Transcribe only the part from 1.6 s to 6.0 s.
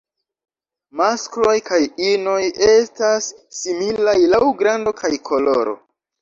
kaj inoj estas similaj laŭ grando kaj koloro.